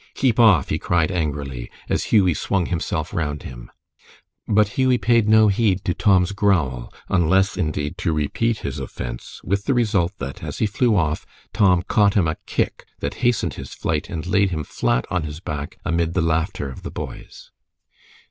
[0.15, 3.69] "Keep off!" he cried, angrily, as Hughie swung himself round him.
[4.47, 9.65] But Hughie paid no heed to Tom's growl, unless, indeed, to repeat his offense, with
[9.65, 13.75] the result that, as he flew off, Tom caught him a kick that hastened his
[13.75, 17.51] flight and laid him flat on his back amid the laughter of the boys.